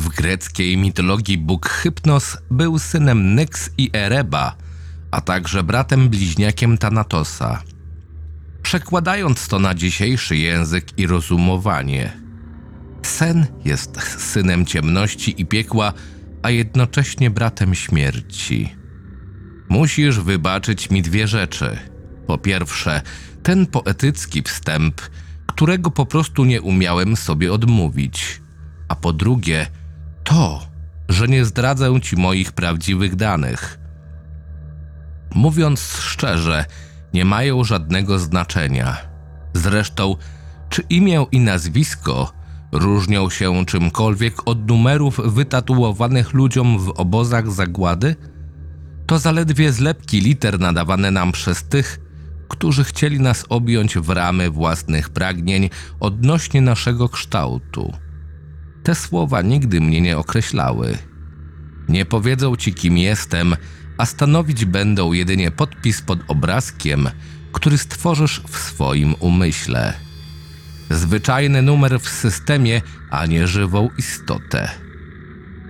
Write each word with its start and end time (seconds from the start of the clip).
W 0.00 0.08
greckiej 0.08 0.76
mitologii 0.76 1.38
Bóg 1.38 1.68
Hypnos 1.68 2.38
był 2.50 2.78
synem 2.78 3.34
Nyx 3.34 3.70
i 3.78 3.90
Ereba, 3.92 4.56
a 5.10 5.20
także 5.20 5.62
bratem 5.62 6.08
bliźniakiem 6.08 6.78
Thanatosa. 6.78 7.62
Przekładając 8.62 9.48
to 9.48 9.58
na 9.58 9.74
dzisiejszy 9.74 10.36
język 10.36 10.98
i 10.98 11.06
rozumowanie, 11.06 12.12
sen 13.02 13.46
jest 13.64 14.00
synem 14.18 14.66
ciemności 14.66 15.40
i 15.42 15.46
piekła, 15.46 15.92
a 16.42 16.50
jednocześnie 16.50 17.30
bratem 17.30 17.74
śmierci. 17.74 18.74
Musisz 19.68 20.20
wybaczyć 20.20 20.90
mi 20.90 21.02
dwie 21.02 21.28
rzeczy. 21.28 21.78
Po 22.26 22.38
pierwsze, 22.38 23.02
ten 23.42 23.66
poetycki 23.66 24.42
wstęp, 24.42 25.00
którego 25.46 25.90
po 25.90 26.06
prostu 26.06 26.44
nie 26.44 26.62
umiałem 26.62 27.16
sobie 27.16 27.52
odmówić. 27.52 28.40
A 28.88 28.96
po 28.96 29.12
drugie, 29.12 29.66
to, 30.30 30.60
że 31.08 31.28
nie 31.28 31.44
zdradzę 31.44 32.00
ci 32.00 32.16
moich 32.16 32.52
prawdziwych 32.52 33.16
danych. 33.16 33.78
Mówiąc 35.34 35.80
szczerze, 36.00 36.64
nie 37.14 37.24
mają 37.24 37.64
żadnego 37.64 38.18
znaczenia. 38.18 38.96
Zresztą, 39.54 40.16
czy 40.68 40.82
imię 40.82 41.26
i 41.32 41.40
nazwisko 41.40 42.32
różnią 42.72 43.30
się 43.30 43.66
czymkolwiek 43.66 44.48
od 44.48 44.68
numerów 44.68 45.20
wytatuowanych 45.24 46.32
ludziom 46.32 46.78
w 46.78 46.88
obozach 46.88 47.50
zagłady? 47.50 48.16
To 49.06 49.18
zaledwie 49.18 49.72
zlepki 49.72 50.20
liter 50.20 50.60
nadawane 50.60 51.10
nam 51.10 51.32
przez 51.32 51.64
tych, 51.64 52.00
którzy 52.48 52.84
chcieli 52.84 53.20
nas 53.20 53.44
objąć 53.48 53.98
w 53.98 54.10
ramy 54.10 54.50
własnych 54.50 55.08
pragnień 55.08 55.70
odnośnie 56.00 56.60
naszego 56.60 57.08
kształtu. 57.08 57.92
Te 58.90 58.94
słowa 58.94 59.42
nigdy 59.42 59.80
mnie 59.80 60.00
nie 60.00 60.18
określały. 60.18 60.98
Nie 61.88 62.04
powiedzą 62.04 62.56
ci, 62.56 62.74
kim 62.74 62.98
jestem, 62.98 63.56
a 63.98 64.06
stanowić 64.06 64.64
będą 64.64 65.12
jedynie 65.12 65.50
podpis 65.50 66.02
pod 66.02 66.18
obrazkiem, 66.28 67.08
który 67.52 67.78
stworzysz 67.78 68.42
w 68.48 68.58
swoim 68.58 69.14
umyśle. 69.20 69.94
Zwyczajny 70.90 71.62
numer 71.62 72.00
w 72.00 72.08
systemie, 72.08 72.82
a 73.10 73.26
nie 73.26 73.46
żywą 73.46 73.88
istotę. 73.98 74.70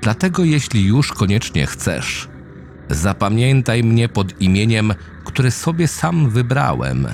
Dlatego, 0.02 0.44
jeśli 0.44 0.84
już 0.84 1.12
koniecznie 1.12 1.66
chcesz, 1.66 2.28
zapamiętaj 2.90 3.84
mnie 3.84 4.08
pod 4.08 4.40
imieniem, 4.40 4.94
które 5.24 5.50
sobie 5.50 5.88
sam 5.88 6.30
wybrałem 6.30 7.08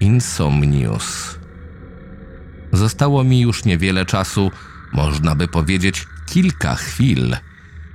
Insomnius. 0.00 1.38
Zostało 2.72 3.24
mi 3.24 3.40
już 3.40 3.64
niewiele 3.64 4.06
czasu, 4.06 4.50
można 4.92 5.34
by 5.34 5.48
powiedzieć 5.48 6.06
kilka 6.26 6.74
chwil, 6.74 7.36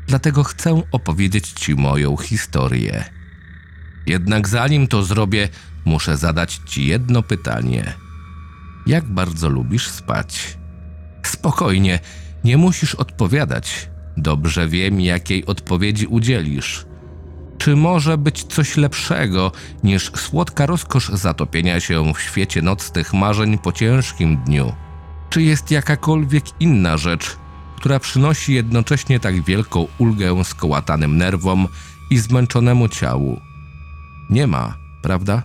dlatego 0.08 0.44
chcę 0.44 0.82
opowiedzieć 0.92 1.52
Ci 1.52 1.76
moją 1.76 2.18
historię. 2.18 3.04
Jednak 4.06 4.48
zanim 4.48 4.88
to 4.88 5.04
zrobię, 5.04 5.50
muszę 5.86 6.18
zadać 6.18 6.62
Ci 6.66 6.88
jedno 6.88 7.24
pytanie. 7.24 7.94
Jak 8.88 9.06
bardzo 9.06 9.50
lubisz 9.50 9.88
spać? 9.88 10.58
Spokojnie, 11.24 12.00
nie 12.44 12.58
musisz 12.58 12.96
odpowiadać. 12.96 13.90
Dobrze 14.18 14.68
wiem, 14.68 15.02
jakiej 15.02 15.46
odpowiedzi 15.46 16.08
udzielisz. 16.08 16.86
Czy 17.58 17.76
może 17.76 18.18
być 18.18 18.44
coś 18.44 18.78
lepszego 18.78 19.52
niż 19.84 20.12
słodka 20.12 20.66
rozkosz 20.66 21.10
zatopienia 21.10 21.80
się 21.80 22.14
w 22.14 22.20
świecie 22.20 22.62
nocnych 22.62 23.14
marzeń 23.14 23.58
po 23.58 23.72
ciężkim 23.72 24.38
dniu? 24.38 24.85
Czy 25.36 25.42
jest 25.42 25.72
jakakolwiek 25.72 26.44
inna 26.60 26.98
rzecz, 26.98 27.38
która 27.76 28.00
przynosi 28.00 28.54
jednocześnie 28.54 29.20
tak 29.20 29.44
wielką 29.44 29.88
ulgę 29.98 30.44
skołatanym 30.44 31.18
nerwom 31.18 31.68
i 32.10 32.18
zmęczonemu 32.18 32.88
ciału? 32.90 33.40
Nie 34.30 34.48
ma, 34.48 34.78
prawda? 35.02 35.44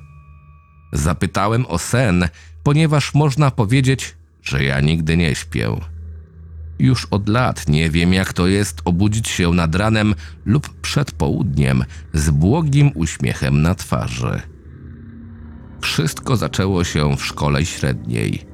Zapytałem 0.92 1.66
o 1.66 1.78
sen, 1.78 2.28
ponieważ 2.62 3.14
można 3.14 3.50
powiedzieć, 3.50 4.16
że 4.42 4.64
ja 4.64 4.80
nigdy 4.80 5.16
nie 5.16 5.34
śpię. 5.34 5.68
Już 6.78 7.06
od 7.10 7.28
lat 7.28 7.68
nie 7.68 7.90
wiem, 7.90 8.12
jak 8.12 8.32
to 8.32 8.46
jest 8.46 8.82
obudzić 8.84 9.28
się 9.28 9.52
nad 9.52 9.74
ranem 9.74 10.14
lub 10.44 10.80
przed 10.80 11.12
południem 11.12 11.84
z 12.12 12.30
błogim 12.30 12.90
uśmiechem 12.94 13.62
na 13.62 13.74
twarzy. 13.74 14.42
Wszystko 15.80 16.36
zaczęło 16.36 16.84
się 16.84 17.16
w 17.16 17.24
szkole 17.24 17.66
średniej. 17.66 18.49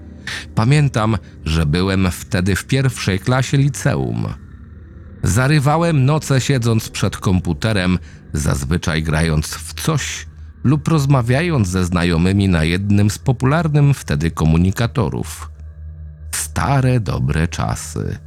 Pamiętam, 0.54 1.16
że 1.44 1.66
byłem 1.66 2.10
wtedy 2.10 2.56
w 2.56 2.64
pierwszej 2.64 3.18
klasie 3.18 3.56
liceum. 3.56 4.26
Zarywałem 5.22 6.04
noce 6.04 6.40
siedząc 6.40 6.88
przed 6.88 7.16
komputerem, 7.16 7.98
zazwyczaj 8.32 9.02
grając 9.02 9.46
w 9.46 9.82
coś 9.82 10.26
lub 10.64 10.88
rozmawiając 10.88 11.68
ze 11.68 11.84
znajomymi 11.84 12.48
na 12.48 12.64
jednym 12.64 13.10
z 13.10 13.18
popularnym 13.18 13.94
wtedy 13.94 14.30
komunikatorów. 14.30 15.50
Stare, 16.34 17.00
dobre 17.00 17.48
czasy. 17.48 18.18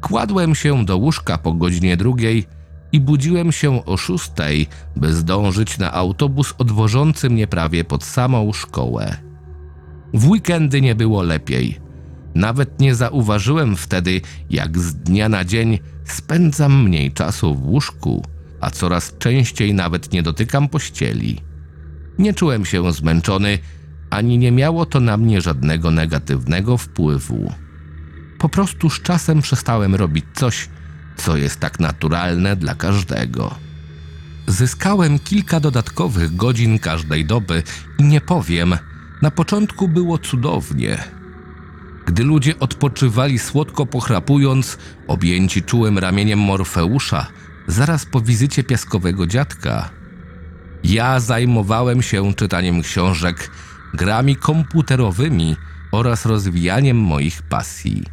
Kładłem 0.00 0.54
się 0.54 0.84
do 0.84 0.96
łóżka 0.96 1.38
po 1.38 1.52
godzinie 1.52 1.96
drugiej 1.96 2.46
i 2.92 3.00
budziłem 3.00 3.52
się 3.52 3.84
o 3.84 3.96
szóstej, 3.96 4.66
by 4.96 5.12
zdążyć 5.12 5.78
na 5.78 5.92
autobus 5.92 6.54
odwożący 6.58 7.30
mnie 7.30 7.46
prawie 7.46 7.84
pod 7.84 8.04
samą 8.04 8.52
szkołę. 8.52 9.31
W 10.14 10.28
weekendy 10.28 10.80
nie 10.80 10.94
było 10.94 11.22
lepiej. 11.22 11.78
Nawet 12.34 12.80
nie 12.80 12.94
zauważyłem 12.94 13.76
wtedy, 13.76 14.20
jak 14.50 14.78
z 14.78 14.94
dnia 14.94 15.28
na 15.28 15.44
dzień 15.44 15.78
spędzam 16.04 16.82
mniej 16.82 17.12
czasu 17.12 17.54
w 17.54 17.66
łóżku, 17.66 18.24
a 18.60 18.70
coraz 18.70 19.18
częściej 19.18 19.74
nawet 19.74 20.12
nie 20.12 20.22
dotykam 20.22 20.68
pościeli. 20.68 21.40
Nie 22.18 22.34
czułem 22.34 22.64
się 22.64 22.92
zmęczony, 22.92 23.58
ani 24.10 24.38
nie 24.38 24.52
miało 24.52 24.86
to 24.86 25.00
na 25.00 25.16
mnie 25.16 25.40
żadnego 25.40 25.90
negatywnego 25.90 26.78
wpływu. 26.78 27.52
Po 28.38 28.48
prostu 28.48 28.90
z 28.90 29.02
czasem 29.02 29.42
przestałem 29.42 29.94
robić 29.94 30.24
coś, 30.34 30.68
co 31.16 31.36
jest 31.36 31.60
tak 31.60 31.80
naturalne 31.80 32.56
dla 32.56 32.74
każdego. 32.74 33.54
Zyskałem 34.46 35.18
kilka 35.18 35.60
dodatkowych 35.60 36.36
godzin 36.36 36.78
każdej 36.78 37.26
doby 37.26 37.62
i 37.98 38.02
nie 38.02 38.20
powiem, 38.20 38.76
na 39.22 39.30
początku 39.30 39.88
było 39.88 40.18
cudownie. 40.18 40.98
Gdy 42.06 42.24
ludzie 42.24 42.58
odpoczywali 42.58 43.38
słodko 43.38 43.86
pochrapując, 43.86 44.78
objęci 45.06 45.62
czułym 45.62 45.98
ramieniem 45.98 46.38
Morfeusza, 46.38 47.26
zaraz 47.66 48.06
po 48.06 48.20
wizycie 48.20 48.64
piaskowego 48.64 49.26
dziadka, 49.26 49.90
ja 50.84 51.20
zajmowałem 51.20 52.02
się 52.02 52.34
czytaniem 52.34 52.82
książek, 52.82 53.50
grami 53.94 54.36
komputerowymi 54.36 55.56
oraz 55.92 56.26
rozwijaniem 56.26 56.96
moich 56.96 57.42
pasji. 57.42 58.04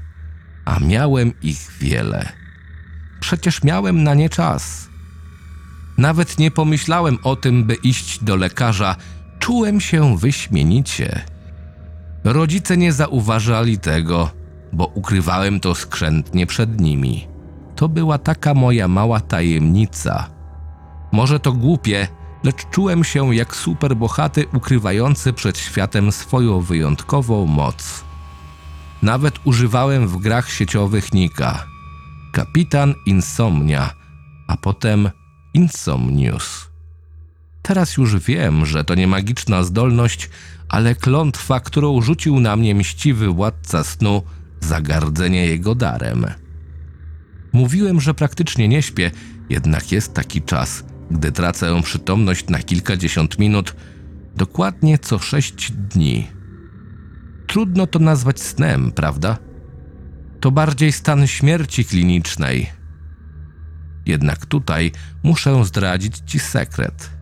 A 0.65 0.79
miałem 0.79 1.33
ich 1.41 1.71
wiele. 1.79 2.31
Przecież 3.19 3.63
miałem 3.63 4.03
na 4.03 4.13
nie 4.13 4.29
czas. 4.29 4.89
Nawet 5.97 6.39
nie 6.39 6.51
pomyślałem 6.51 7.17
o 7.23 7.35
tym, 7.35 7.63
by 7.63 7.75
iść 7.75 8.23
do 8.23 8.35
lekarza. 8.35 8.95
Czułem 9.49 9.81
się 9.81 10.17
wyśmienicie. 10.17 11.25
Rodzice 12.23 12.77
nie 12.77 12.93
zauważali 12.93 13.77
tego, 13.77 14.29
bo 14.73 14.85
ukrywałem 14.85 15.59
to 15.59 15.75
skrzętnie 15.75 16.47
przed 16.47 16.81
nimi. 16.81 17.27
To 17.75 17.89
była 17.89 18.17
taka 18.17 18.53
moja 18.53 18.87
mała 18.87 19.19
tajemnica. 19.19 20.29
Może 21.11 21.39
to 21.39 21.53
głupie, 21.53 22.07
lecz 22.43 22.69
czułem 22.71 23.03
się 23.03 23.35
jak 23.35 23.55
superbohaty 23.55 24.45
ukrywający 24.53 25.33
przed 25.33 25.57
światem 25.57 26.11
swoją 26.11 26.61
wyjątkową 26.61 27.45
moc. 27.45 28.03
Nawet 29.01 29.39
używałem 29.43 30.07
w 30.07 30.17
grach 30.17 30.49
sieciowych 30.51 31.13
nika. 31.13 31.65
Kapitan 32.33 32.93
Insomnia, 33.05 33.89
a 34.47 34.57
potem 34.57 35.09
Insomnius. 35.53 36.68
Teraz 37.69 37.97
już 37.97 38.19
wiem, 38.19 38.65
że 38.65 38.83
to 38.83 38.95
nie 38.95 39.07
magiczna 39.07 39.63
zdolność, 39.63 40.29
ale 40.69 40.95
klątwa, 40.95 41.59
którą 41.59 42.01
rzucił 42.01 42.39
na 42.39 42.55
mnie 42.55 42.75
mściwy 42.75 43.27
władca 43.27 43.83
snu 43.83 44.23
za 44.59 44.81
gardzenie 44.81 45.45
jego 45.45 45.75
darem. 45.75 46.25
Mówiłem, 47.53 48.01
że 48.01 48.13
praktycznie 48.13 48.67
nie 48.67 48.81
śpię, 48.81 49.11
jednak 49.49 49.91
jest 49.91 50.13
taki 50.13 50.41
czas, 50.41 50.83
gdy 51.11 51.31
tracę 51.31 51.81
przytomność 51.83 52.47
na 52.47 52.59
kilkadziesiąt 52.59 53.39
minut, 53.39 53.75
dokładnie 54.35 54.97
co 54.97 55.19
sześć 55.19 55.71
dni. 55.71 56.27
Trudno 57.47 57.87
to 57.87 57.99
nazwać 57.99 58.39
snem, 58.39 58.91
prawda? 58.91 59.37
To 60.39 60.51
bardziej 60.51 60.91
stan 60.91 61.27
śmierci 61.27 61.85
klinicznej. 61.85 62.69
Jednak 64.05 64.45
tutaj 64.45 64.91
muszę 65.23 65.65
zdradzić 65.65 66.17
ci 66.25 66.39
sekret. 66.39 67.18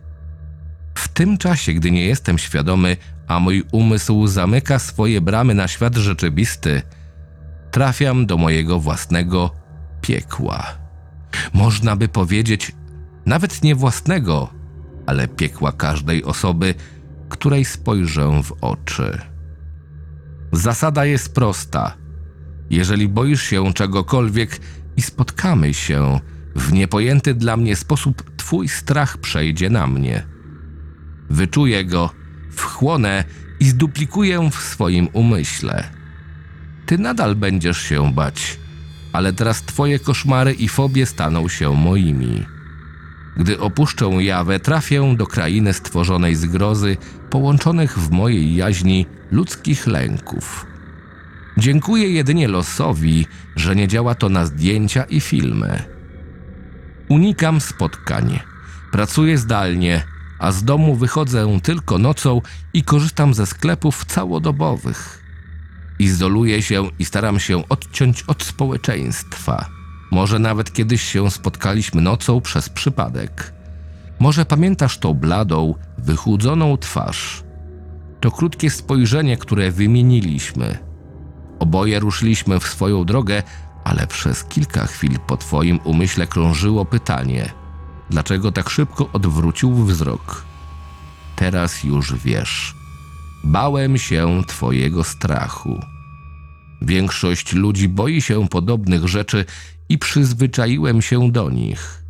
W 0.98 1.08
tym 1.08 1.38
czasie, 1.38 1.72
gdy 1.72 1.90
nie 1.90 2.04
jestem 2.04 2.38
świadomy, 2.38 2.96
a 3.28 3.40
mój 3.40 3.64
umysł 3.72 4.26
zamyka 4.26 4.78
swoje 4.78 5.20
bramy 5.20 5.54
na 5.54 5.68
świat 5.68 5.96
rzeczywisty, 5.96 6.82
trafiam 7.70 8.26
do 8.26 8.36
mojego 8.36 8.80
własnego 8.80 9.50
piekła. 10.00 10.66
Można 11.52 11.96
by 11.96 12.08
powiedzieć, 12.08 12.72
nawet 13.26 13.62
nie 13.62 13.74
własnego, 13.74 14.50
ale 15.06 15.28
piekła 15.28 15.72
każdej 15.72 16.24
osoby, 16.24 16.74
której 17.28 17.64
spojrzę 17.64 18.42
w 18.42 18.52
oczy. 18.60 19.18
Zasada 20.52 21.04
jest 21.04 21.34
prosta. 21.34 21.94
Jeżeli 22.70 23.08
boisz 23.08 23.42
się 23.42 23.72
czegokolwiek 23.72 24.60
i 24.96 25.02
spotkamy 25.02 25.74
się, 25.74 26.20
w 26.56 26.72
niepojęty 26.72 27.34
dla 27.34 27.56
mnie 27.56 27.76
sposób 27.76 28.36
twój 28.36 28.68
strach 28.68 29.18
przejdzie 29.18 29.70
na 29.70 29.86
mnie. 29.86 30.37
Wyczuję 31.30 31.84
go, 31.84 32.10
wchłonę 32.50 33.24
i 33.60 33.64
zduplikuję 33.64 34.50
w 34.50 34.54
swoim 34.54 35.08
umyśle. 35.12 35.90
Ty 36.86 36.98
nadal 36.98 37.34
będziesz 37.34 37.82
się 37.82 38.14
bać, 38.14 38.58
ale 39.12 39.32
teraz 39.32 39.62
twoje 39.62 39.98
koszmary 39.98 40.52
i 40.52 40.68
fobie 40.68 41.06
staną 41.06 41.48
się 41.48 41.74
moimi. 41.74 42.46
Gdy 43.36 43.60
opuszczę 43.60 44.06
Jawę, 44.06 44.60
trafię 44.60 45.14
do 45.16 45.26
krainy 45.26 45.72
stworzonej 45.72 46.34
z 46.34 46.46
grozy, 46.46 46.96
połączonych 47.30 47.98
w 47.98 48.10
mojej 48.10 48.54
jaźni 48.54 49.06
ludzkich 49.30 49.86
lęków. 49.86 50.66
Dziękuję 51.58 52.08
jedynie 52.08 52.48
losowi, 52.48 53.26
że 53.56 53.76
nie 53.76 53.88
działa 53.88 54.14
to 54.14 54.28
na 54.28 54.46
zdjęcia 54.46 55.04
i 55.04 55.20
filmy. 55.20 55.82
Unikam 57.08 57.60
spotkań. 57.60 58.40
Pracuję 58.92 59.38
zdalnie, 59.38 60.02
a 60.38 60.52
z 60.52 60.64
domu 60.64 60.94
wychodzę 60.94 61.60
tylko 61.62 61.98
nocą 61.98 62.40
i 62.72 62.82
korzystam 62.82 63.34
ze 63.34 63.46
sklepów 63.46 64.04
całodobowych. 64.04 65.24
Izoluję 65.98 66.62
się 66.62 66.90
i 66.98 67.04
staram 67.04 67.40
się 67.40 67.68
odciąć 67.68 68.22
od 68.22 68.42
społeczeństwa. 68.42 69.66
Może 70.10 70.38
nawet 70.38 70.72
kiedyś 70.72 71.02
się 71.02 71.30
spotkaliśmy 71.30 72.02
nocą 72.02 72.40
przez 72.40 72.68
przypadek. 72.68 73.52
Może 74.18 74.44
pamiętasz 74.44 74.98
tą 74.98 75.14
bladą, 75.14 75.74
wychudzoną 75.98 76.76
twarz. 76.76 77.42
To 78.20 78.30
krótkie 78.30 78.70
spojrzenie, 78.70 79.36
które 79.36 79.70
wymieniliśmy. 79.70 80.78
Oboje 81.58 82.00
ruszyliśmy 82.00 82.60
w 82.60 82.66
swoją 82.66 83.04
drogę, 83.04 83.42
ale 83.84 84.06
przez 84.06 84.44
kilka 84.44 84.86
chwil 84.86 85.18
po 85.26 85.36
twoim 85.36 85.80
umyśle 85.84 86.26
krążyło 86.26 86.84
pytanie: 86.84 87.50
dlaczego 88.10 88.52
tak 88.52 88.70
szybko 88.70 89.08
odwrócił 89.12 89.84
wzrok? 89.84 90.44
Teraz 91.36 91.84
już 91.84 92.14
wiesz. 92.14 92.74
Bałem 93.44 93.98
się 93.98 94.42
twojego 94.46 95.04
strachu. 95.04 95.80
Większość 96.82 97.52
ludzi 97.52 97.88
boi 97.88 98.22
się 98.22 98.48
podobnych 98.48 99.08
rzeczy 99.08 99.44
i 99.88 99.98
przyzwyczaiłem 99.98 101.02
się 101.02 101.32
do 101.32 101.50
nich. 101.50 102.02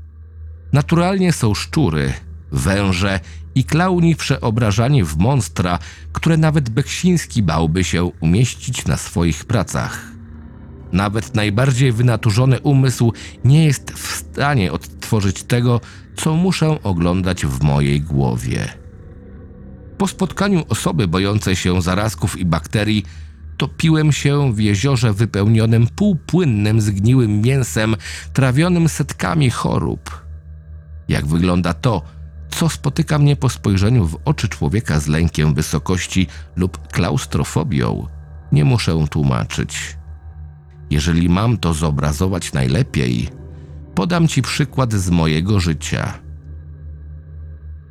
Naturalnie 0.72 1.32
są 1.32 1.54
szczury, 1.54 2.12
węże 2.52 3.20
i 3.54 3.64
klauni 3.64 4.16
przeobrażani 4.16 5.04
w 5.04 5.16
monstra, 5.16 5.78
które 6.12 6.36
nawet 6.36 6.70
Beksiński 6.70 7.42
bałby 7.42 7.84
się 7.84 8.04
umieścić 8.04 8.86
na 8.86 8.96
swoich 8.96 9.44
pracach. 9.44 10.17
Nawet 10.92 11.34
najbardziej 11.34 11.92
wynaturzony 11.92 12.60
umysł 12.60 13.12
nie 13.44 13.64
jest 13.64 13.90
w 13.90 14.16
stanie 14.16 14.72
odtworzyć 14.72 15.42
tego, 15.42 15.80
co 16.16 16.34
muszę 16.34 16.82
oglądać 16.82 17.46
w 17.46 17.62
mojej 17.62 18.00
głowie. 18.00 18.68
Po 19.98 20.06
spotkaniu 20.06 20.64
osoby 20.68 21.08
bojącej 21.08 21.56
się 21.56 21.82
zarazków 21.82 22.38
i 22.38 22.44
bakterii, 22.44 23.04
topiłem 23.56 24.12
się 24.12 24.52
w 24.52 24.60
jeziorze 24.60 25.12
wypełnionym 25.12 25.86
półpłynnym, 25.86 26.80
zgniłym 26.80 27.40
mięsem, 27.40 27.96
trawionym 28.32 28.88
setkami 28.88 29.50
chorób. 29.50 30.26
Jak 31.08 31.26
wygląda 31.26 31.74
to, 31.74 32.02
co 32.50 32.68
spotyka 32.68 33.18
mnie 33.18 33.36
po 33.36 33.48
spojrzeniu 33.48 34.06
w 34.06 34.18
oczy 34.24 34.48
człowieka 34.48 35.00
z 35.00 35.06
lękiem 35.06 35.54
wysokości 35.54 36.26
lub 36.56 36.88
klaustrofobią, 36.88 38.06
nie 38.52 38.64
muszę 38.64 39.06
tłumaczyć. 39.10 39.97
Jeżeli 40.90 41.28
mam 41.28 41.58
to 41.58 41.74
zobrazować 41.74 42.52
najlepiej, 42.52 43.28
podam 43.94 44.28
Ci 44.28 44.42
przykład 44.42 44.92
z 44.92 45.10
mojego 45.10 45.60
życia. 45.60 46.18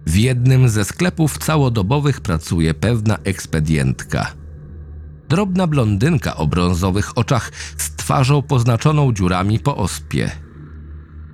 W 0.05 0.15
jednym 0.15 0.69
ze 0.69 0.85
sklepów 0.85 1.37
całodobowych 1.37 2.21
pracuje 2.21 2.73
pewna 2.73 3.17
ekspedientka. 3.23 4.33
Drobna 5.29 5.67
blondynka 5.67 6.35
o 6.35 6.47
brązowych 6.47 7.17
oczach 7.17 7.51
z 7.77 7.95
twarzą 7.95 8.41
poznaczoną 8.41 9.13
dziurami 9.13 9.59
po 9.59 9.77
ospie. 9.77 10.31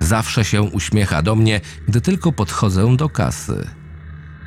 Zawsze 0.00 0.44
się 0.44 0.62
uśmiecha 0.62 1.22
do 1.22 1.34
mnie, 1.34 1.60
gdy 1.88 2.00
tylko 2.00 2.32
podchodzę 2.32 2.96
do 2.96 3.08
kasy. 3.08 3.68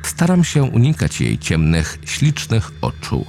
Staram 0.02 0.44
się 0.44 0.62
unikać 0.62 1.20
jej 1.20 1.38
ciemnych, 1.38 1.98
ślicznych 2.04 2.70
oczu. 2.80 3.26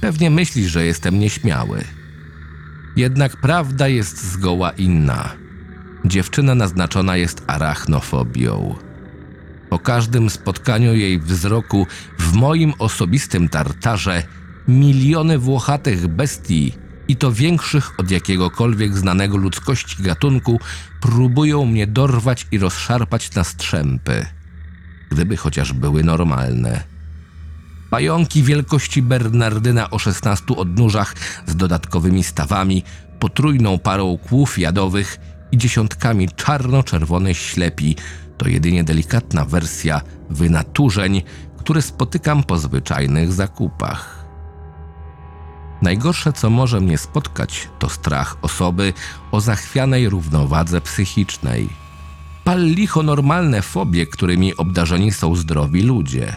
Pewnie 0.00 0.30
myśli, 0.30 0.68
że 0.68 0.86
jestem 0.86 1.18
nieśmiały. 1.18 1.84
Jednak 2.96 3.36
prawda 3.36 3.88
jest 3.88 4.32
zgoła 4.32 4.70
inna. 4.70 5.32
Dziewczyna 6.04 6.54
naznaczona 6.54 7.16
jest 7.16 7.42
arachnofobią. 7.46 8.74
Po 9.70 9.78
każdym 9.78 10.30
spotkaniu 10.30 10.94
jej 10.94 11.18
wzroku 11.18 11.86
w 12.18 12.32
moim 12.32 12.72
osobistym 12.78 13.48
tartarze 13.48 14.22
miliony 14.68 15.38
włochatych 15.38 16.06
bestii 16.06 16.72
i 17.08 17.16
to 17.16 17.32
większych 17.32 18.00
od 18.00 18.10
jakiegokolwiek 18.10 18.96
znanego 18.96 19.36
ludzkości 19.36 20.02
gatunku 20.02 20.60
próbują 21.00 21.66
mnie 21.66 21.86
dorwać 21.86 22.46
i 22.52 22.58
rozszarpać 22.58 23.34
na 23.34 23.44
strzępy. 23.44 24.26
Gdyby 25.10 25.36
chociaż 25.36 25.72
były 25.72 26.04
normalne. 26.04 26.93
Pająki 27.90 28.42
wielkości 28.42 29.02
Bernardyna 29.02 29.90
o 29.90 29.98
16 29.98 30.56
odnóżach 30.56 31.14
z 31.46 31.56
dodatkowymi 31.56 32.24
stawami, 32.24 32.82
potrójną 33.18 33.78
parą 33.78 34.18
kłów 34.18 34.58
jadowych 34.58 35.20
i 35.52 35.58
dziesiątkami 35.58 36.28
czarno-czerwonych 36.28 37.38
ślepi 37.38 37.96
to 38.38 38.48
jedynie 38.48 38.84
delikatna 38.84 39.44
wersja 39.44 40.00
wynaturzeń, 40.30 41.22
które 41.58 41.82
spotykam 41.82 42.44
po 42.44 42.58
zwyczajnych 42.58 43.32
zakupach. 43.32 44.24
Najgorsze, 45.82 46.32
co 46.32 46.50
może 46.50 46.80
mnie 46.80 46.98
spotkać, 46.98 47.68
to 47.78 47.88
strach 47.88 48.36
osoby 48.42 48.92
o 49.32 49.40
zachwianej 49.40 50.08
równowadze 50.08 50.80
psychicznej. 50.80 51.68
Pal 52.44 52.64
licho 52.64 53.02
normalne 53.02 53.62
fobie, 53.62 54.06
którymi 54.06 54.56
obdarzeni 54.56 55.12
są 55.12 55.36
zdrowi 55.36 55.82
ludzie. 55.82 56.36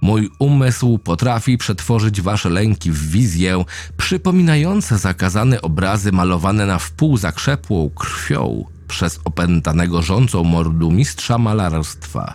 Mój 0.00 0.30
umysł 0.38 0.98
potrafi 0.98 1.58
przetworzyć 1.58 2.20
wasze 2.20 2.50
lęki 2.50 2.90
w 2.90 3.10
wizję, 3.10 3.64
przypominające 3.96 4.98
zakazane 4.98 5.62
obrazy 5.62 6.12
malowane 6.12 6.66
na 6.66 6.78
wpół 6.78 7.16
zakrzepłą 7.16 7.90
krwią 7.90 8.64
przez 8.88 9.20
opętanego 9.24 10.02
rządzą 10.02 10.44
mordu 10.44 10.90
mistrza 10.90 11.38
malarstwa. 11.38 12.34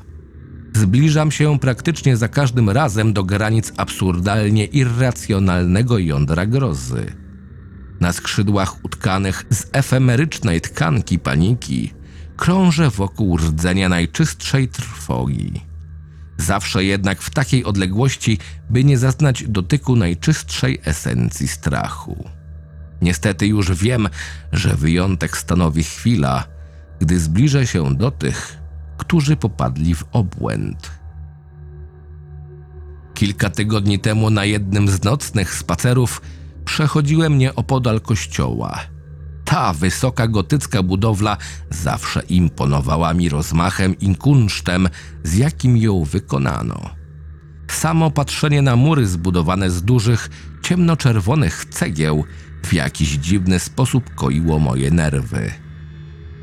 Zbliżam 0.75 1.31
się 1.31 1.59
praktycznie 1.59 2.17
za 2.17 2.27
każdym 2.27 2.69
razem 2.69 3.13
do 3.13 3.23
granic 3.23 3.73
absurdalnie 3.77 4.65
irracjonalnego 4.65 5.97
jądra 5.97 6.45
grozy. 6.45 7.13
Na 7.99 8.13
skrzydłach 8.13 8.85
utkanych 8.85 9.45
z 9.49 9.65
efemerycznej 9.73 10.61
tkanki 10.61 11.19
paniki 11.19 11.93
krążę 12.37 12.89
wokół 12.89 13.37
rdzenia 13.37 13.89
najczystszej 13.89 14.67
trwogi. 14.67 15.61
Zawsze 16.37 16.83
jednak 16.83 17.21
w 17.21 17.29
takiej 17.29 17.65
odległości, 17.65 18.37
by 18.69 18.83
nie 18.83 18.97
zaznać 18.97 19.43
dotyku 19.47 19.95
najczystszej 19.95 20.81
esencji 20.85 21.47
strachu. 21.47 22.29
Niestety 23.01 23.47
już 23.47 23.71
wiem, 23.71 24.09
że 24.51 24.75
wyjątek 24.75 25.37
stanowi 25.37 25.83
chwila, 25.83 26.43
gdy 26.99 27.19
zbliżę 27.19 27.67
się 27.67 27.95
do 27.95 28.11
tych, 28.11 28.57
którzy 28.97 29.35
popadli 29.35 29.95
w 29.95 30.03
obłęd. 30.11 30.91
Kilka 33.13 33.49
tygodni 33.49 33.99
temu 33.99 34.29
na 34.29 34.45
jednym 34.45 34.87
z 34.87 35.03
nocnych 35.03 35.55
spacerów 35.55 36.21
przechodziłem 36.65 37.37
nieopodal 37.37 38.01
kościoła. 38.01 38.94
Ta 39.45 39.73
wysoka 39.73 40.27
gotycka 40.27 40.83
budowla 40.83 41.37
zawsze 41.69 42.21
imponowała 42.29 43.13
mi 43.13 43.29
rozmachem 43.29 43.99
i 43.99 44.15
kunsztem, 44.15 44.89
z 45.23 45.35
jakim 45.35 45.77
ją 45.77 46.03
wykonano. 46.03 46.89
Samo 47.71 48.11
patrzenie 48.11 48.61
na 48.61 48.75
mury 48.75 49.07
zbudowane 49.07 49.69
z 49.69 49.83
dużych, 49.83 50.29
ciemnoczerwonych 50.61 51.65
cegieł 51.65 52.23
w 52.63 52.73
jakiś 52.73 53.09
dziwny 53.09 53.59
sposób 53.59 54.15
koiło 54.15 54.59
moje 54.59 54.91
nerwy. 54.91 55.51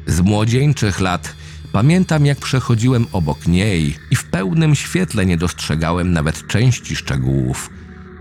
Z 0.06 0.20
młodzieńczych 0.20 1.00
lat 1.00 1.34
pamiętam, 1.72 2.26
jak 2.26 2.38
przechodziłem 2.38 3.06
obok 3.12 3.46
niej 3.46 3.96
i 4.10 4.16
w 4.16 4.24
pełnym 4.24 4.74
świetle 4.74 5.26
nie 5.26 5.36
dostrzegałem 5.36 6.12
nawet 6.12 6.46
części 6.46 6.96
szczegółów, 6.96 7.70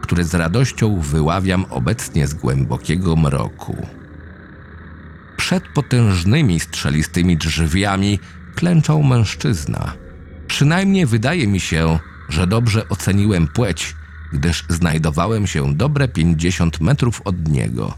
które 0.01 0.23
z 0.23 0.33
radością 0.33 1.00
wyławiam 1.00 1.65
obecnie 1.69 2.27
z 2.27 2.33
głębokiego 2.33 3.15
mroku. 3.15 3.88
Przed 5.41 5.67
potężnymi 5.67 6.60
strzelistymi 6.60 7.38
drzwiami 7.38 8.19
klęczał 8.55 9.03
mężczyzna. 9.03 9.93
Przynajmniej 10.48 11.05
wydaje 11.05 11.48
mi 11.48 11.60
się, 11.60 12.00
że 12.29 12.48
dobrze 12.48 12.89
oceniłem 12.89 13.48
płeć, 13.48 13.95
gdyż 14.33 14.65
znajdowałem 14.69 15.48
się 15.48 15.75
dobre 15.75 16.07
50 16.07 16.81
metrów 16.81 17.21
od 17.25 17.48
niego. 17.48 17.93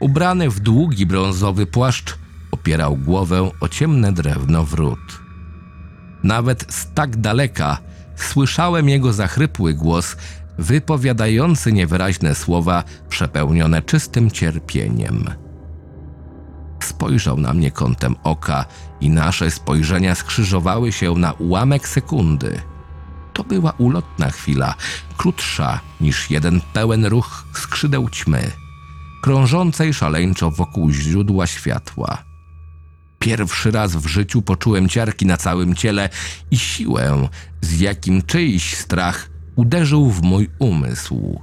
Ubrany 0.00 0.50
w 0.50 0.60
długi 0.60 1.06
brązowy 1.06 1.66
płaszcz, 1.66 2.18
opierał 2.50 2.96
głowę 2.96 3.50
o 3.60 3.68
ciemne 3.68 4.12
drewno 4.12 4.64
wrót. 4.64 5.20
Nawet 6.22 6.66
z 6.74 6.92
tak 6.94 7.16
daleka 7.16 7.78
słyszałem 8.16 8.88
jego 8.88 9.12
zachrypły 9.12 9.74
głos, 9.74 10.16
wypowiadający 10.58 11.72
niewyraźne 11.72 12.34
słowa 12.34 12.84
przepełnione 13.08 13.82
czystym 13.82 14.30
cierpieniem. 14.30 15.45
Spojrzał 16.86 17.36
na 17.36 17.52
mnie 17.52 17.70
kątem 17.70 18.16
oka 18.22 18.64
i 19.00 19.10
nasze 19.10 19.50
spojrzenia 19.50 20.14
skrzyżowały 20.14 20.92
się 20.92 21.14
na 21.14 21.32
ułamek 21.32 21.88
sekundy. 21.88 22.60
To 23.32 23.44
była 23.44 23.72
ulotna 23.78 24.30
chwila, 24.30 24.74
krótsza 25.16 25.80
niż 26.00 26.30
jeden 26.30 26.60
pełen 26.72 27.06
ruch 27.06 27.44
skrzydeł 27.54 28.08
ćmy, 28.08 28.50
krążącej 29.22 29.94
szaleńczo 29.94 30.50
wokół 30.50 30.90
źródła 30.90 31.46
światła. 31.46 32.24
Pierwszy 33.18 33.70
raz 33.70 33.96
w 33.96 34.06
życiu 34.06 34.42
poczułem 34.42 34.88
ciarki 34.88 35.26
na 35.26 35.36
całym 35.36 35.74
ciele 35.74 36.08
i 36.50 36.58
siłę, 36.58 37.28
z 37.60 37.80
jakim 37.80 38.22
czyjś 38.22 38.76
strach 38.76 39.30
uderzył 39.56 40.10
w 40.10 40.22
mój 40.22 40.50
umysł. 40.58 41.40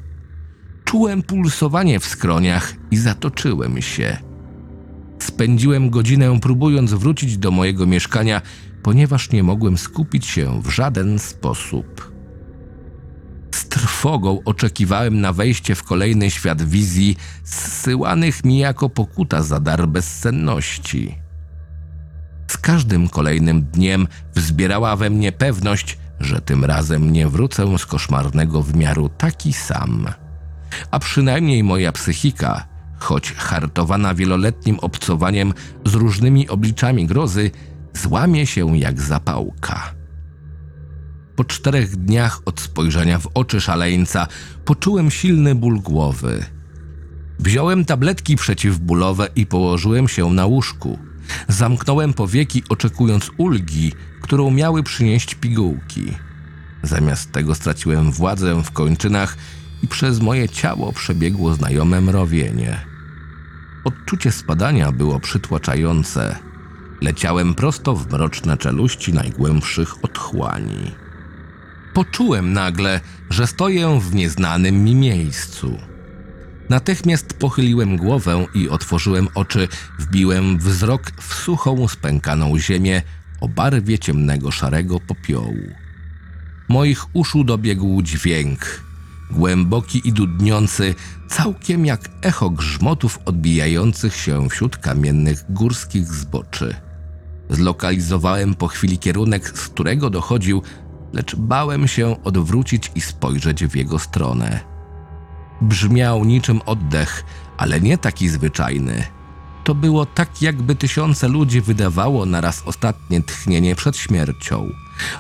Czułem 0.85 1.23
pulsowanie 1.23 1.99
w 1.99 2.05
skroniach 2.05 2.73
i 2.91 2.97
zatoczyłem 2.97 3.81
się. 3.81 4.32
Spędziłem 5.23 5.89
godzinę 5.89 6.39
próbując 6.39 6.93
wrócić 6.93 7.37
do 7.37 7.51
mojego 7.51 7.85
mieszkania, 7.85 8.41
ponieważ 8.81 9.31
nie 9.31 9.43
mogłem 9.43 9.77
skupić 9.77 10.25
się 10.25 10.61
w 10.61 10.69
żaden 10.69 11.19
sposób. 11.19 12.11
Z 13.51 13.67
trwogą 13.67 14.39
oczekiwałem 14.45 15.21
na 15.21 15.33
wejście 15.33 15.75
w 15.75 15.83
kolejny 15.83 16.31
świat 16.31 16.61
wizji, 16.61 17.17
zsyłanych 17.43 18.43
mi 18.43 18.57
jako 18.57 18.89
pokuta 18.89 19.43
za 19.43 19.59
dar 19.59 19.87
bezsenności. 19.87 21.15
Z 22.47 22.57
każdym 22.57 23.09
kolejnym 23.09 23.61
dniem 23.63 24.07
wzbierała 24.35 24.95
we 24.95 25.09
mnie 25.09 25.31
pewność, 25.31 25.97
że 26.19 26.41
tym 26.41 26.65
razem 26.65 27.11
nie 27.11 27.27
wrócę 27.27 27.77
z 27.77 27.85
koszmarnego 27.85 28.61
wymiaru 28.61 29.09
taki 29.09 29.53
sam. 29.53 30.07
A 30.91 30.99
przynajmniej 30.99 31.63
moja 31.63 31.91
psychika, 31.91 32.72
choć 33.03 33.33
hartowana 33.33 34.13
wieloletnim 34.13 34.79
obcowaniem 34.79 35.53
z 35.85 35.93
różnymi 35.93 36.49
obliczami 36.49 37.07
grozy, 37.07 37.51
złamie 37.93 38.47
się 38.47 38.77
jak 38.77 39.01
zapałka. 39.01 39.93
Po 41.35 41.43
czterech 41.43 41.95
dniach 41.95 42.41
od 42.45 42.61
spojrzenia 42.61 43.19
w 43.19 43.27
oczy 43.33 43.61
szaleńca 43.61 44.27
poczułem 44.65 45.11
silny 45.11 45.55
ból 45.55 45.79
głowy. 45.79 46.45
Wziąłem 47.39 47.85
tabletki 47.85 48.35
przeciwbólowe 48.35 49.27
i 49.35 49.45
położyłem 49.45 50.07
się 50.07 50.29
na 50.29 50.45
łóżku. 50.45 50.99
Zamknąłem 51.47 52.13
powieki, 52.13 52.63
oczekując 52.69 53.31
ulgi, 53.37 53.93
którą 54.21 54.51
miały 54.51 54.83
przynieść 54.83 55.35
pigułki. 55.35 56.13
Zamiast 56.83 57.31
tego 57.31 57.55
straciłem 57.55 58.11
władzę 58.11 58.63
w 58.63 58.71
kończynach 58.71 59.37
i 59.83 59.87
przez 59.87 60.19
moje 60.19 60.49
ciało 60.49 60.93
przebiegło 60.93 61.53
znajome 61.53 62.01
mrowienie. 62.01 62.92
Odczucie 63.83 64.31
spadania 64.31 64.91
było 64.91 65.19
przytłaczające. 65.19 66.35
Leciałem 67.01 67.55
prosto 67.55 67.95
w 67.95 68.11
mroczne 68.11 68.57
czeluści 68.57 69.13
najgłębszych 69.13 70.03
otchłani. 70.03 70.91
Poczułem 71.93 72.53
nagle, 72.53 73.01
że 73.29 73.47
stoję 73.47 73.99
w 73.99 74.15
nieznanym 74.15 74.83
mi 74.83 74.95
miejscu. 74.95 75.77
Natychmiast 76.69 77.33
pochyliłem 77.33 77.97
głowę 77.97 78.45
i 78.53 78.69
otworzyłem 78.69 79.27
oczy, 79.35 79.67
wbiłem 79.99 80.57
wzrok 80.57 81.11
w 81.21 81.33
suchą, 81.33 81.87
spękaną 81.87 82.59
ziemię 82.59 83.01
o 83.41 83.47
barwie 83.47 83.99
ciemnego 83.99 84.51
szarego 84.51 84.99
popiołu. 84.99 85.75
Moich 86.69 87.15
uszu 87.15 87.43
dobiegł 87.43 88.01
dźwięk, 88.01 88.83
głęboki 89.33 90.07
i 90.07 90.13
dudniący, 90.13 90.95
całkiem 91.27 91.85
jak 91.85 92.09
echo 92.21 92.49
grzmotów 92.49 93.19
odbijających 93.25 94.15
się 94.15 94.49
wśród 94.49 94.77
kamiennych 94.77 95.45
górskich 95.49 96.07
zboczy. 96.07 96.75
Zlokalizowałem 97.49 98.55
po 98.55 98.67
chwili 98.67 98.99
kierunek, 98.99 99.47
z 99.59 99.69
którego 99.69 100.09
dochodził, 100.09 100.61
lecz 101.13 101.35
bałem 101.35 101.87
się 101.87 102.23
odwrócić 102.23 102.91
i 102.95 103.01
spojrzeć 103.01 103.65
w 103.65 103.75
jego 103.75 103.99
stronę. 103.99 104.59
Brzmiał 105.61 106.25
niczym 106.25 106.61
oddech, 106.65 107.23
ale 107.57 107.81
nie 107.81 107.97
taki 107.97 108.29
zwyczajny. 108.29 109.03
To 109.63 109.75
było 109.75 110.05
tak, 110.05 110.41
jakby 110.41 110.75
tysiące 110.75 111.27
ludzi 111.27 111.61
wydawało 111.61 112.25
naraz 112.25 112.63
ostatnie 112.65 113.23
tchnienie 113.23 113.75
przed 113.75 113.97
śmiercią, 113.97 114.69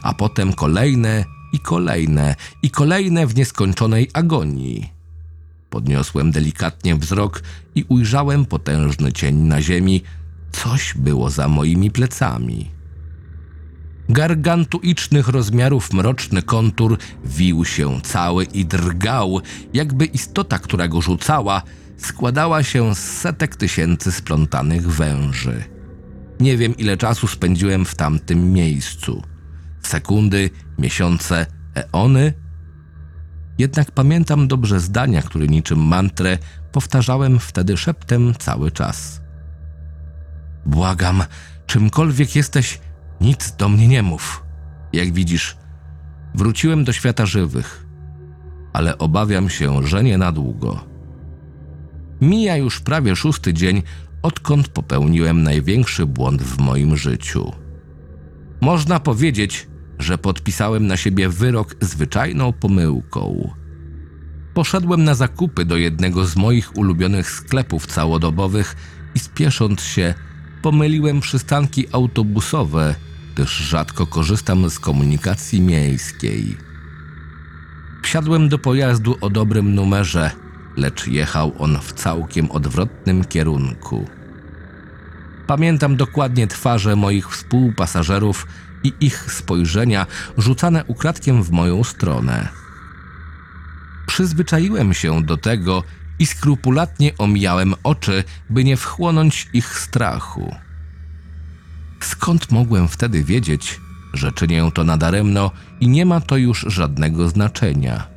a 0.01 0.13
potem 0.13 0.53
kolejne 0.53 1.25
i 1.53 1.59
kolejne 1.59 2.35
i 2.63 2.69
kolejne 2.69 3.27
w 3.27 3.35
nieskończonej 3.35 4.09
agonii. 4.13 4.89
Podniosłem 5.69 6.31
delikatnie 6.31 6.95
wzrok 6.95 7.43
i 7.75 7.85
ujrzałem 7.89 8.45
potężny 8.45 9.13
cień 9.13 9.35
na 9.35 9.61
ziemi. 9.61 10.03
Coś 10.51 10.93
było 10.93 11.29
za 11.29 11.47
moimi 11.47 11.91
plecami. 11.91 12.71
Gargantuicznych 14.09 15.27
rozmiarów 15.27 15.93
mroczny 15.93 16.41
kontur 16.41 16.97
wił 17.25 17.65
się 17.65 18.01
cały 18.01 18.43
i 18.43 18.65
drgał, 18.65 19.41
jakby 19.73 20.05
istota, 20.05 20.59
która 20.59 20.87
go 20.87 21.01
rzucała, 21.01 21.61
składała 21.97 22.63
się 22.63 22.95
z 22.95 22.99
setek 22.99 23.55
tysięcy 23.55 24.11
splątanych 24.11 24.91
węży. 24.91 25.63
Nie 26.39 26.57
wiem, 26.57 26.77
ile 26.77 26.97
czasu 26.97 27.27
spędziłem 27.27 27.85
w 27.85 27.95
tamtym 27.95 28.53
miejscu. 28.53 29.23
Sekundy, 29.87 30.49
miesiące, 30.79 31.45
eony. 31.75 32.33
Jednak 33.57 33.91
pamiętam 33.91 34.47
dobrze 34.47 34.79
zdania, 34.79 35.21
które 35.21 35.47
niczym 35.47 35.79
mantrę 35.79 36.37
powtarzałem 36.71 37.39
wtedy 37.39 37.77
szeptem 37.77 38.33
cały 38.39 38.71
czas. 38.71 39.21
Błagam, 40.65 41.23
czymkolwiek 41.65 42.35
jesteś, 42.35 42.79
nic 43.21 43.51
do 43.51 43.69
mnie 43.69 43.87
nie 43.87 44.03
mów. 44.03 44.43
Jak 44.93 45.13
widzisz, 45.13 45.57
wróciłem 46.35 46.83
do 46.83 46.93
świata 46.93 47.25
żywych, 47.25 47.85
ale 48.73 48.97
obawiam 48.97 49.49
się, 49.49 49.87
że 49.87 50.03
nie 50.03 50.17
na 50.17 50.31
długo. 50.31 50.85
Mija 52.21 52.57
już 52.57 52.79
prawie 52.79 53.15
szósty 53.15 53.53
dzień, 53.53 53.83
odkąd 54.21 54.67
popełniłem 54.67 55.43
największy 55.43 56.05
błąd 56.05 56.43
w 56.43 56.57
moim 56.57 56.97
życiu. 56.97 57.51
Można 58.61 58.99
powiedzieć, 58.99 59.67
że 59.99 60.17
podpisałem 60.17 60.87
na 60.87 60.97
siebie 60.97 61.29
wyrok 61.29 61.75
zwyczajną 61.81 62.53
pomyłką. 62.53 63.53
Poszedłem 64.53 65.03
na 65.03 65.15
zakupy 65.15 65.65
do 65.65 65.77
jednego 65.77 66.25
z 66.25 66.35
moich 66.35 66.77
ulubionych 66.77 67.31
sklepów 67.31 67.87
całodobowych 67.87 68.75
i 69.15 69.19
spiesząc 69.19 69.81
się, 69.81 70.13
pomyliłem 70.61 71.19
przystanki 71.19 71.85
autobusowe, 71.91 72.95
gdyż 73.33 73.57
rzadko 73.57 74.07
korzystam 74.07 74.69
z 74.69 74.79
komunikacji 74.79 75.61
miejskiej. 75.61 76.57
Wsiadłem 78.03 78.49
do 78.49 78.57
pojazdu 78.57 79.17
o 79.21 79.29
dobrym 79.29 79.75
numerze, 79.75 80.31
lecz 80.77 81.07
jechał 81.07 81.53
on 81.57 81.77
w 81.81 81.93
całkiem 81.93 82.51
odwrotnym 82.51 83.23
kierunku. 83.23 84.07
Pamiętam 85.47 85.95
dokładnie 85.95 86.47
twarze 86.47 86.95
moich 86.95 87.29
współpasażerów 87.29 88.47
i 88.83 88.93
ich 88.99 89.31
spojrzenia 89.31 90.05
rzucane 90.37 90.85
ukradkiem 90.85 91.43
w 91.43 91.51
moją 91.51 91.83
stronę. 91.83 92.49
Przyzwyczaiłem 94.07 94.93
się 94.93 95.23
do 95.23 95.37
tego 95.37 95.83
i 96.19 96.25
skrupulatnie 96.25 97.17
omijałem 97.17 97.73
oczy, 97.83 98.23
by 98.49 98.63
nie 98.63 98.77
wchłonąć 98.77 99.47
ich 99.53 99.79
strachu. 99.79 100.55
Skąd 101.99 102.51
mogłem 102.51 102.87
wtedy 102.87 103.23
wiedzieć, 103.23 103.79
że 104.13 104.31
czynię 104.31 104.71
to 104.73 104.83
nadaremno 104.83 105.51
i 105.79 105.87
nie 105.87 106.05
ma 106.05 106.21
to 106.21 106.37
już 106.37 106.65
żadnego 106.67 107.29
znaczenia? 107.29 108.07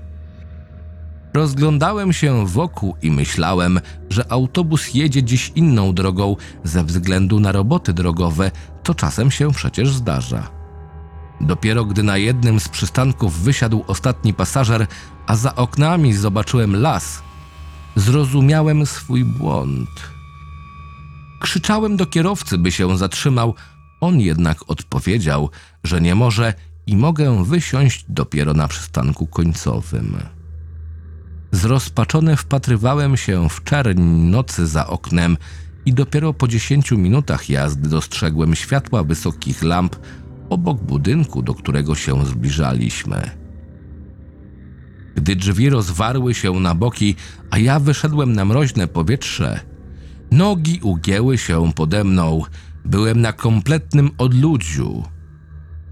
Rozglądałem 1.34 2.12
się 2.12 2.46
wokół 2.46 2.96
i 3.02 3.10
myślałem, 3.10 3.80
że 4.10 4.32
autobus 4.32 4.94
jedzie 4.94 5.22
dziś 5.22 5.52
inną 5.54 5.92
drogą 5.92 6.36
ze 6.64 6.84
względu 6.84 7.40
na 7.40 7.52
roboty 7.52 7.92
drogowe, 7.92 8.50
to 8.82 8.94
czasem 8.94 9.30
się 9.30 9.52
przecież 9.52 9.90
zdarza. 9.90 10.55
Dopiero 11.40 11.84
gdy 11.84 12.02
na 12.02 12.16
jednym 12.16 12.60
z 12.60 12.68
przystanków 12.68 13.40
wysiadł 13.40 13.84
ostatni 13.86 14.34
pasażer, 14.34 14.86
a 15.26 15.36
za 15.36 15.54
oknami 15.54 16.14
zobaczyłem 16.14 16.76
las, 16.76 17.22
zrozumiałem 17.96 18.86
swój 18.86 19.24
błąd. 19.24 19.88
Krzyczałem 21.40 21.96
do 21.96 22.06
kierowcy, 22.06 22.58
by 22.58 22.72
się 22.72 22.98
zatrzymał. 22.98 23.54
On 24.00 24.20
jednak 24.20 24.70
odpowiedział, 24.70 25.50
że 25.84 26.00
nie 26.00 26.14
może 26.14 26.54
i 26.86 26.96
mogę 26.96 27.44
wysiąść 27.44 28.04
dopiero 28.08 28.54
na 28.54 28.68
przystanku 28.68 29.26
końcowym. 29.26 30.16
Zrozpaczony 31.52 32.36
wpatrywałem 32.36 33.16
się 33.16 33.48
w 33.48 33.64
czerń 33.64 34.00
nocy 34.02 34.66
za 34.66 34.86
oknem 34.86 35.36
i 35.86 35.92
dopiero 35.92 36.32
po 36.32 36.48
dziesięciu 36.48 36.98
minutach 36.98 37.50
jazdy 37.50 37.88
dostrzegłem 37.88 38.54
światła 38.54 39.04
wysokich 39.04 39.62
lamp 39.62 39.96
obok 40.50 40.82
budynku, 40.82 41.42
do 41.42 41.54
którego 41.54 41.94
się 41.94 42.26
zbliżaliśmy. 42.26 43.30
Gdy 45.14 45.36
drzwi 45.36 45.70
rozwarły 45.70 46.34
się 46.34 46.52
na 46.52 46.74
boki, 46.74 47.14
a 47.50 47.58
ja 47.58 47.80
wyszedłem 47.80 48.32
na 48.32 48.44
mroźne 48.44 48.88
powietrze, 48.88 49.60
nogi 50.30 50.80
ugięły 50.82 51.38
się 51.38 51.72
pode 51.72 52.04
mną. 52.04 52.42
Byłem 52.84 53.20
na 53.20 53.32
kompletnym 53.32 54.10
odludziu. 54.18 55.02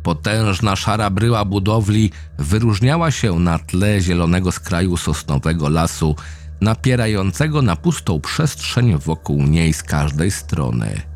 Potężna 0.02 0.76
szara 0.76 1.10
bryła 1.10 1.44
budowli 1.44 2.10
wyróżniała 2.38 3.10
się 3.10 3.38
na 3.38 3.58
tle 3.58 4.00
zielonego 4.00 4.52
skraju 4.52 4.96
sosnowego 4.96 5.68
lasu, 5.68 6.16
napierającego 6.60 7.62
na 7.62 7.76
pustą 7.76 8.20
przestrzeń 8.20 8.98
wokół 8.98 9.42
niej 9.42 9.72
z 9.72 9.82
każdej 9.82 10.30
strony. 10.30 11.13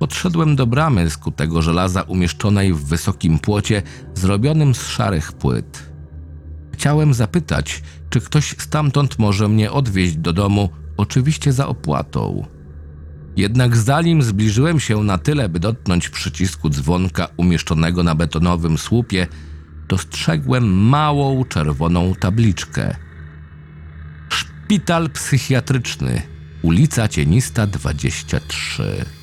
Podszedłem 0.00 0.56
do 0.56 0.66
bramy 0.66 1.10
z 1.10 1.16
kutego 1.16 1.62
żelaza 1.62 2.02
umieszczonej 2.02 2.72
w 2.72 2.84
wysokim 2.84 3.38
płocie 3.38 3.82
zrobionym 4.14 4.74
z 4.74 4.86
szarych 4.86 5.32
płyt. 5.32 5.92
Chciałem 6.72 7.14
zapytać, 7.14 7.82
czy 8.10 8.20
ktoś 8.20 8.54
stamtąd 8.58 9.18
może 9.18 9.48
mnie 9.48 9.72
odwieźć 9.72 10.16
do 10.16 10.32
domu, 10.32 10.68
oczywiście 10.96 11.52
za 11.52 11.66
opłatą. 11.66 12.46
Jednak 13.36 13.76
zanim 13.76 14.22
zbliżyłem 14.22 14.80
się 14.80 15.02
na 15.02 15.18
tyle, 15.18 15.48
by 15.48 15.60
dotknąć 15.60 16.08
przycisku 16.08 16.70
dzwonka 16.70 17.28
umieszczonego 17.36 18.02
na 18.02 18.14
betonowym 18.14 18.78
słupie, 18.78 19.26
dostrzegłem 19.88 20.88
małą 20.88 21.44
czerwoną 21.44 22.14
tabliczkę. 22.14 22.96
Szpital 24.28 25.10
psychiatryczny, 25.10 26.22
ulica 26.62 27.08
Cienista 27.08 27.66
23. 27.66 29.19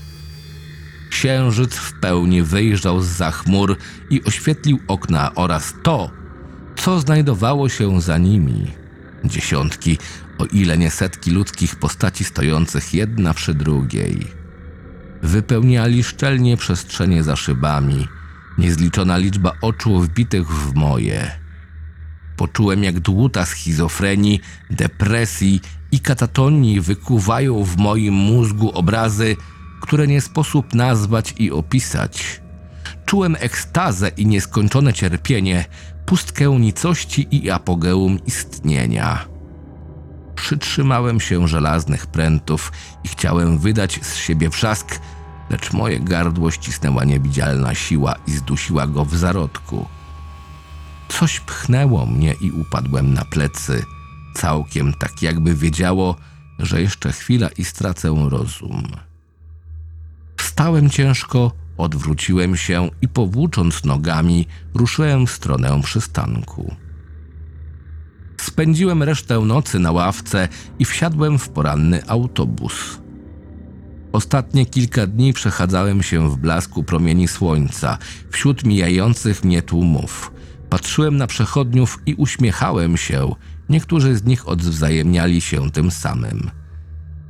Księżyc 1.09 1.75
w 1.75 1.99
pełni 1.99 2.43
wyjrzał 2.43 3.01
z 3.01 3.23
chmur 3.33 3.77
i 4.09 4.23
oświetlił 4.23 4.79
okna 4.87 5.35
oraz 5.35 5.73
to, 5.83 6.11
co 6.75 6.99
znajdowało 6.99 7.69
się 7.69 8.01
za 8.01 8.17
nimi. 8.17 8.71
Dziesiątki, 9.25 9.97
o 10.37 10.45
ile 10.45 10.77
nie 10.77 10.91
setki 10.91 11.31
ludzkich 11.31 11.75
postaci 11.75 12.23
stojących 12.23 12.93
jedna 12.93 13.33
przy 13.33 13.53
drugiej. 13.53 14.27
Wypełniali 15.23 16.03
szczelnie 16.03 16.57
przestrzenie 16.57 17.23
za 17.23 17.35
szybami, 17.35 18.07
niezliczona 18.57 19.17
liczba 19.17 19.51
oczu 19.61 19.99
wbitych 19.99 20.47
w 20.47 20.75
moje. 20.75 21.31
Poczułem, 22.37 22.83
jak 22.83 22.99
dłuta 22.99 23.45
schizofrenii, 23.45 24.41
depresji 24.69 25.61
i 25.91 25.99
katatonii 25.99 26.81
wykuwają 26.81 27.63
w 27.63 27.77
moim 27.77 28.13
mózgu 28.13 28.71
obrazy, 28.71 29.35
które 29.81 30.07
nie 30.07 30.21
sposób 30.21 30.73
nazwać 30.73 31.33
i 31.37 31.51
opisać. 31.51 32.41
Czułem 33.05 33.35
ekstazę 33.39 34.11
i 34.17 34.25
nieskończone 34.25 34.93
cierpienie, 34.93 35.65
pustkę 36.05 36.59
nicości 36.59 37.27
i 37.31 37.51
apogeum 37.51 38.19
istnienia. 38.25 39.25
Przytrzymałem 40.35 41.19
się 41.19 41.47
żelaznych 41.47 42.07
prętów 42.07 42.71
i 43.03 43.07
chciałem 43.07 43.59
wydać 43.59 43.99
z 44.01 44.15
siebie 44.15 44.49
wrzask, 44.49 44.99
lecz 45.49 45.73
moje 45.73 45.99
gardło 45.99 46.51
ścisnęła 46.51 47.03
niewidzialna 47.03 47.75
siła 47.75 48.15
i 48.27 48.31
zdusiła 48.31 48.87
go 48.87 49.05
w 49.05 49.15
zarodku. 49.15 49.87
Coś 51.09 51.39
pchnęło 51.39 52.05
mnie 52.05 52.33
i 52.41 52.51
upadłem 52.51 53.13
na 53.13 53.25
plecy, 53.25 53.85
całkiem 54.35 54.93
tak 54.93 55.21
jakby 55.21 55.55
wiedziało, 55.55 56.15
że 56.59 56.81
jeszcze 56.81 57.11
chwila 57.11 57.49
i 57.57 57.65
stracę 57.65 58.27
rozum. 58.29 58.83
Wstałem 60.57 60.89
ciężko, 60.89 61.51
odwróciłem 61.77 62.57
się 62.57 62.89
i 63.01 63.07
powłócząc 63.07 63.85
nogami, 63.85 64.47
ruszyłem 64.73 65.27
w 65.27 65.31
stronę 65.31 65.81
przystanku. 65.83 66.75
Spędziłem 68.41 69.03
resztę 69.03 69.39
nocy 69.39 69.79
na 69.79 69.91
ławce 69.91 70.49
i 70.79 70.85
wsiadłem 70.85 71.39
w 71.39 71.49
poranny 71.49 72.07
autobus. 72.07 73.01
Ostatnie 74.11 74.65
kilka 74.65 75.07
dni 75.07 75.33
przechadzałem 75.33 76.03
się 76.03 76.29
w 76.29 76.37
blasku 76.37 76.83
promieni 76.83 77.27
słońca, 77.27 77.97
wśród 78.29 78.63
mijających 78.63 79.43
mnie 79.43 79.61
tłumów. 79.61 80.31
Patrzyłem 80.69 81.17
na 81.17 81.27
przechodniów 81.27 81.99
i 82.05 82.15
uśmiechałem 82.15 82.97
się. 82.97 83.35
Niektórzy 83.69 84.15
z 84.15 84.23
nich 84.23 84.47
odwzajemniali 84.47 85.41
się 85.41 85.71
tym 85.71 85.91
samym. 85.91 86.51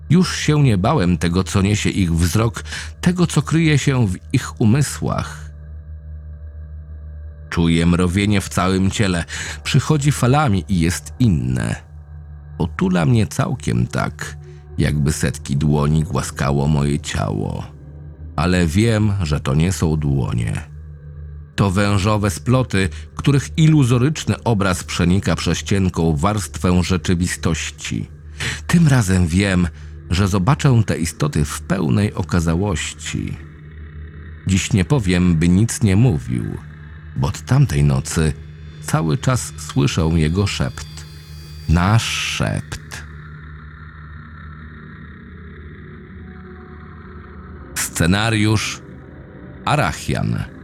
Już 0.10 0.38
się 0.38 0.64
nie 0.64 0.78
bałem 0.78 1.18
tego, 1.18 1.44
co 1.44 1.62
niesie 1.62 1.90
ich 1.90 2.16
wzrok, 2.16 2.64
tego, 3.02 3.28
co 3.28 3.42
kryje 3.42 3.78
się 3.78 4.08
w 4.08 4.16
ich 4.34 4.62
umysłach. 4.62 5.52
Czuję 7.50 7.86
mrowienie 7.86 8.42
w 8.42 8.50
całym 8.50 8.92
ciele, 8.92 9.26
przychodzi 9.64 10.12
falami 10.12 10.66
i 10.70 10.80
jest 10.80 11.14
inne. 11.20 11.76
Otula 12.58 13.06
mnie 13.06 13.28
całkiem 13.28 13.88
tak, 13.88 14.38
jakby 14.78 15.12
setki 15.12 15.58
dłoni 15.58 16.04
głaskało 16.04 16.68
moje 16.68 17.00
ciało. 17.00 17.64
Ale 18.36 18.66
wiem, 18.66 19.14
że 19.24 19.40
to 19.40 19.56
nie 19.56 19.72
są 19.72 19.98
dłonie. 19.98 20.62
To 21.56 21.72
wężowe 21.72 22.30
sploty, 22.30 22.90
których 23.16 23.58
iluzoryczny 23.58 24.44
obraz 24.44 24.84
przenika 24.84 25.36
przez 25.36 25.64
cienką 25.64 26.16
warstwę 26.16 26.84
rzeczywistości. 26.84 28.08
Tym 28.68 28.88
razem 28.88 29.28
wiem, 29.28 29.68
że 30.10 30.28
zobaczę 30.28 30.82
te 30.86 30.98
istoty 30.98 31.46
w 31.46 31.62
pełnej 31.62 32.14
okazałości. 32.14 33.38
Dziś 34.48 34.74
nie 34.74 34.86
powiem, 34.86 35.36
by 35.36 35.50
nic 35.50 35.84
nie 35.84 35.96
mówił, 35.96 36.58
bo 37.16 37.28
od 37.28 37.42
tamtej 37.42 37.84
nocy 37.84 38.34
cały 38.82 39.18
czas 39.18 39.54
słyszę 39.58 40.10
jego 40.14 40.48
szept. 40.48 40.88
Nasz 41.70 42.06
szept. 42.06 43.04
Scenariusz 47.76 48.82
Arachian. 49.66 50.57